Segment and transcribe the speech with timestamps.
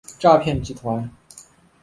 [0.17, 1.07] 诈骗集团